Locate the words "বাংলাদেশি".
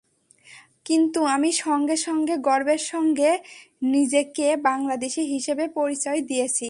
4.63-5.23